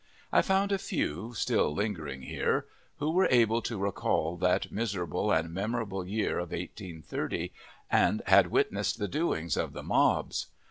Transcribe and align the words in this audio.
I 0.31 0.41
found 0.41 0.71
a 0.71 0.79
few, 0.79 1.35
"still 1.35 1.71
lingering 1.75 2.23
here," 2.23 2.65
who 2.97 3.11
were 3.11 3.27
able 3.29 3.61
to 3.61 3.77
recall 3.77 4.35
that 4.37 4.71
miserable 4.71 5.31
and 5.31 5.53
memorable 5.53 6.03
year 6.07 6.39
of 6.39 6.49
1830 6.49 7.53
and 7.91 8.23
had 8.25 8.47
witnessed 8.47 8.97
the 8.97 9.07
doings 9.07 9.55
of 9.55 9.73
the 9.73 9.83
"mobs." 9.83 10.47